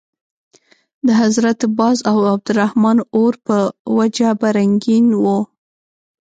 د 1.05 1.09
حضرت 1.21 1.59
باز 1.77 1.97
او 2.11 2.17
عبدالرحمن 2.33 2.97
اور 3.15 3.33
په 3.45 3.57
وجه 3.97 4.29
به 4.39 4.47
رنګین 4.57 5.05
وو. 5.21 5.39